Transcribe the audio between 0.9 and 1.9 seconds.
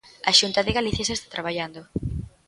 xa está traballando.